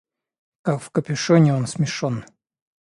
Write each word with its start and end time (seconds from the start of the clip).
Как 0.63 0.81
в 0.81 0.89
капюшоне 0.89 1.53
он 1.53 1.67
смешон. 1.67 2.25